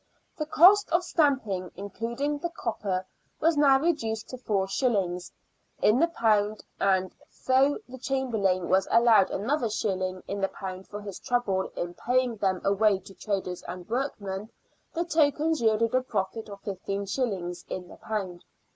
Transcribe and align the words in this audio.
The 0.35 0.47
cost 0.47 0.89
of 0.89 1.03
stamping, 1.03 1.69
including 1.75 2.39
the 2.39 2.49
copper, 2.49 3.05
was 3.39 3.55
now 3.55 3.79
reduced 3.79 4.29
to 4.29 4.37
4s. 4.37 5.31
in 5.79 5.99
the 5.99 6.07
pound, 6.07 6.63
and, 6.79 7.13
though 7.45 7.77
the 7.87 7.99
Chamberlain 7.99 8.67
was 8.67 8.87
allowed 8.89 9.29
another 9.29 9.69
shilling 9.69 10.23
in 10.27 10.41
the 10.41 10.47
pound 10.47 10.87
for 10.87 11.01
his 11.01 11.19
trouble 11.19 11.69
in 11.75 11.93
paying 11.93 12.37
them 12.37 12.61
away 12.65 12.97
to 12.97 13.13
traders 13.13 13.61
and 13.67 13.87
workmen, 13.87 14.49
the 14.91 15.05
tokens 15.05 15.61
yielded 15.61 15.93
a 15.93 16.01
profit 16.01 16.49
of 16.49 16.63
15s. 16.63 17.63
in 17.69 17.87
the 17.87 17.97
pound. 17.97 18.43